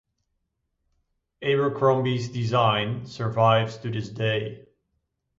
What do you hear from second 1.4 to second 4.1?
Abercrombies design survives to this